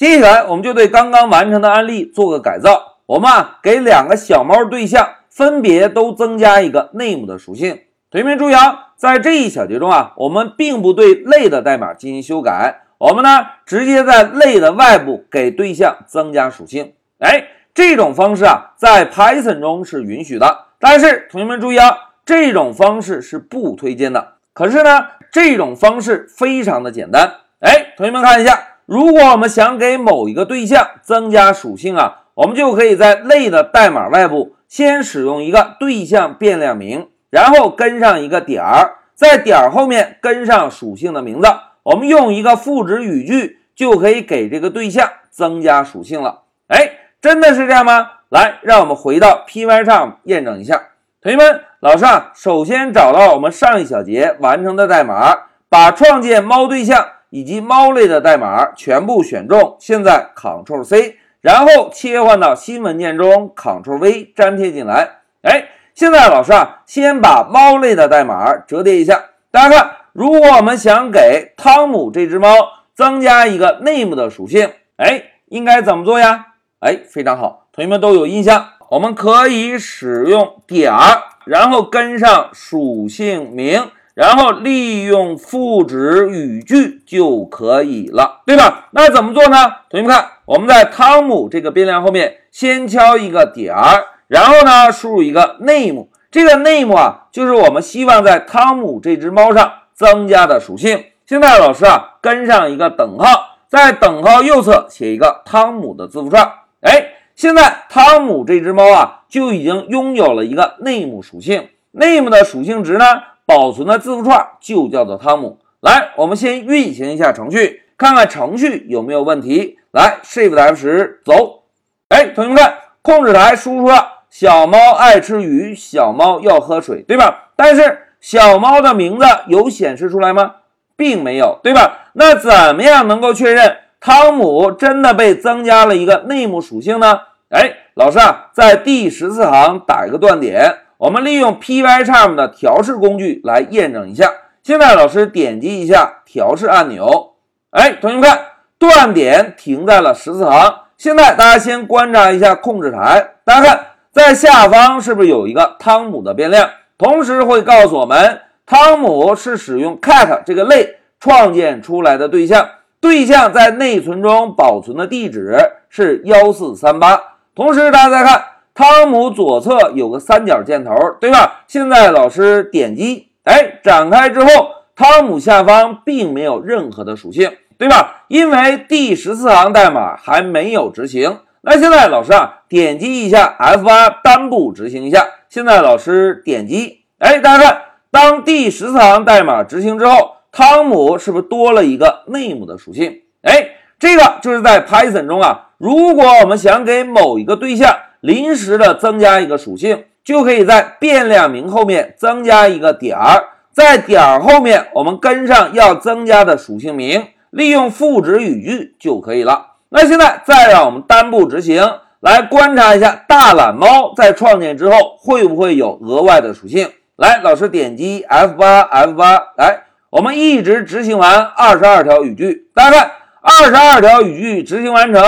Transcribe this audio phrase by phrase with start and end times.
[0.00, 2.96] 接下来，我们就对刚刚完成的案例做个改造。
[3.04, 7.80] 我们啊，给两个小猫对象分别都增加一个 name 的属性。
[8.10, 16.94] 同学们注意啊，在这一小节中啊，我们并不对类的代码进行修改，我们呢直接在类的外部给对象增加属性。
[17.18, 21.94] 哎，这种方式啊，在 Python 中是允许的，但是同学们注意啊，
[22.24, 24.36] 这种方式是不推荐的。
[24.54, 27.34] 可是呢，这种方式非常的简单。
[27.58, 28.58] 哎，同学们看一下，
[28.90, 37.06] 如果我们想给某一个对象增加属性啊，我们就可以在类的代码外部先使用一个对象变量名。
[37.30, 41.46] 然后跟上一个点儿，在点儿后面跟上属性的名字，
[41.84, 46.40] 我们用一个赋值语句就可以给这个对象增加属性了。
[46.66, 46.90] 哎，
[47.22, 48.10] 真的是这样吗？
[48.28, 50.82] 来，让我们回到 Py 上验证一下。
[51.22, 55.32] 同学们，老师啊，首先找到我们上一小节完成的代码，
[55.68, 59.76] 把创建猫对象以及猫类的代码全部选中。
[59.80, 65.20] 现在 Ctrl C，然后切换到新文件中，Ctrl V 粘贴进来。
[65.42, 65.68] 哎。
[65.92, 69.22] 现在老师啊，先把猫类的代码折叠一下。
[69.50, 72.48] 大家看，如果我们想给汤姆这只猫
[72.94, 76.46] 增加一个 name 的属性，哎，应该怎么做呀？
[76.78, 78.68] 哎，非常好，同学们都有印象。
[78.88, 88.88] 我们可以使用点儿，然后跟上属性名，然后利用赋值语句就可以了，对吧？
[88.90, 89.56] 那怎么做呢？
[89.88, 94.04] 同学们看，我们在汤姆这个变量后面先敲一个点儿。
[94.26, 101.04] 然后呢，输入一个 name，这个 name 啊，就是我们希望在汤姆这只猫上增加的属性。
[101.26, 106.48] 现在老师啊，跟上一个等号，在等号右侧写一个汤姆的字符串。
[106.80, 111.68] 哎，现在汤姆这只猫啊，就已经拥有了一个 name 属性。
[111.92, 113.04] name 的属性值呢，
[113.50, 115.58] 保存的字符串就叫做汤姆。
[115.80, 119.76] 来，我们先运行一下程序，看看程序有没有问题。
[119.90, 121.64] 来，Shift F10 走。
[122.10, 122.62] 哎，同学们，
[123.02, 124.20] 控制台输出了。
[124.30, 127.50] 小猫爱吃鱼，小猫要喝水，对吧？
[127.56, 130.54] 但是小猫的名字有显示出来吗？
[130.96, 132.10] 并没有，对吧？
[132.12, 137.22] 那怎么样能够确认汤姆真的被增加了一个 name 属性呢？
[137.48, 144.30] 哎，老师啊，在第十四行打一个断点，我们利用 Pycharm 的调试工具来验证一下。
[144.62, 147.36] 现在老师点击一下调试按钮，
[147.70, 148.38] 哎，同学们看，
[148.78, 150.74] 断点停在了十四行。
[150.98, 153.86] 现在大家先观察一下控制台，大家看。
[154.12, 156.68] 在下方是不是有一个汤姆的变量？
[156.98, 162.68] 同时会告诉我们，汤姆是使用 cat 这个类创建出来的对象，
[163.00, 165.56] 对象在内存中保存的地址
[165.88, 167.18] 是幺四三八。
[167.54, 168.44] 同时，大家再看
[168.80, 171.64] 汤姆左侧有个三角箭头，对吧？
[171.66, 178.24] 现在老师点击，哎，展开之后，汤姆下方并没有任何的属性，对吧？
[178.28, 181.40] 因为第十四行代码还没有执行。
[181.60, 185.26] 那现在老师啊，点击一下 F8 单步执行一下。
[185.50, 193.20] 现在老师点击，哎，大家看，当第十四行代码执行之后，汤姆是不是多了一个 name 的属性？
[193.42, 209.68] 哎，这个就是在 Python 中啊，如果我们想给某一个对象临时的增加一个属性，就可以在变量名后面增加一个点儿，在点儿后面我们跟上要增加的属性名，利用赋值语句就可以了。
[209.88, 211.82] 那现在再让我们单步执行，
[212.20, 216.90] 来观察一下大懒猫在创建之后会不会有额外的属性。
[217.16, 222.68] 来，老师点击 F 八 F 八，来，我们一直执行完二十二条语句。
[222.74, 223.10] 大家看，
[223.42, 225.22] 二十二条语句执行完成，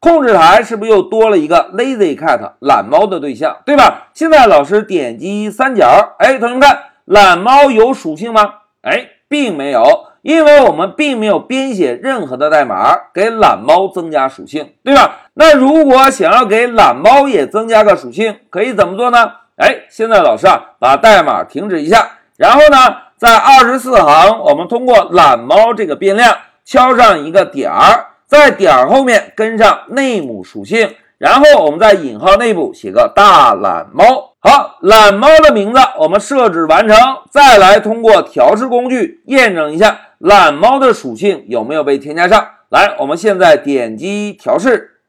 [0.00, 4.08] 控制台是不是又多了一个 Lazy Cat 懒猫的对象，对吧？
[4.14, 8.54] 现在老师点击三角，哎，同学们看，懒猫有属性吗？
[8.82, 10.06] 哎，并没有。
[10.22, 15.18] 因为我们并没有编写任何的代码给懒猫增加属性，对吧？
[15.34, 19.30] 那如果想要给懒猫也增加个属性，可以怎么做呢？
[19.54, 22.76] 哎，现在老师啊，把代码停止一下，然后呢，
[23.16, 34.34] 在二十四行，我们通过懒猫这个变量敲上一个点儿，在点儿后面跟上 name 属性，然后我们在引号内部写个大懒猫。
[34.40, 36.96] 好，懒猫的名字我们设置完成，
[37.30, 40.00] 再来通过调试工具验证一下。
[40.18, 42.96] 懒猫的属性有没有被添加上来？
[42.98, 45.00] 我们现在点击调试，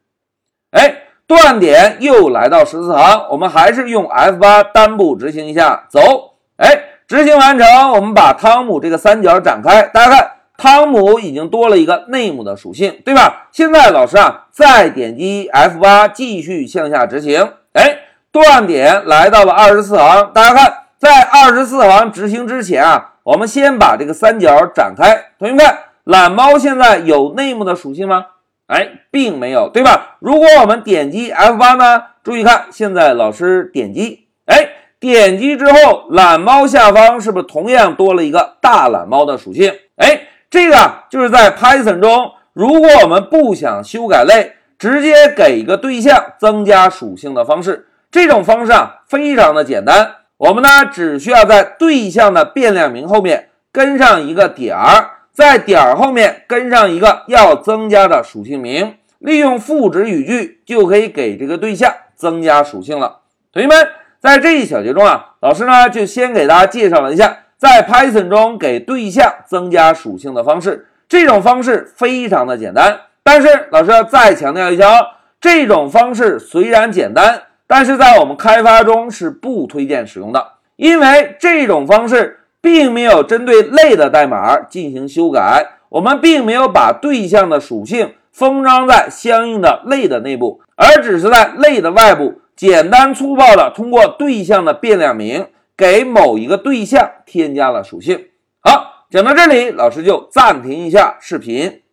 [0.71, 13.48] 哎，断点又来到十四行，我们还是用 F 八单步执行一下，走，哎，执行完成，我们把汤姆这个三角展开，大家看，汤姆已经多了一个 name 的属性，对吧？
[13.51, 18.00] 现在老师啊，再点击 F 八继续向下执行，哎，
[18.31, 23.13] 断点来到了二十四行，大家看，在二十四行执行之前啊。
[23.24, 25.65] 我们先把这个三角展开，同学们，
[26.06, 28.25] 懒猫现在有 name 的属性吗？
[28.68, 30.15] 哎，并没有，对吧？
[30.19, 32.03] 如果我们点击 F8 呢？
[32.24, 39.74] 注意看，现在老师点击，哎，点击之后，懒猫下方是不是同样多了一个大懒猫的属性？
[39.98, 47.88] 哎，这个就是在 Python 中，如果我们不想修改类，直接给一个对象增加属性的方式。
[48.09, 50.15] 这种方式啊，非常的简单。
[50.38, 55.11] 我们呢，只需要在对象的变量名后面跟上一个点儿。
[55.33, 63.19] 在点儿后面跟上一个要增加的属性名，利用赋值语句就可以给这个对象增加属性了。
[63.53, 63.88] 同学们，
[64.19, 70.88] 在这一小节中啊，老师呢就先给大家介绍了一下在 Python 中给对象增加属性的方式。
[71.09, 75.07] 这种方式非常的简单，但是老师要再强调一下哦，
[75.42, 82.39] 这种方式虽然简单，但是在我们开发中是不推荐使用的，因为这种方式。
[82.59, 95.45] 并没有针对类的代码进行修改，我们并没有把对象的属性封装在相应的类的内部，而只是在类的外部简单粗暴的通过对象的变量名
[95.77, 98.29] 给某一个对象添加了属性。
[98.62, 101.83] 好，讲到这里，老师就暂停一下视频。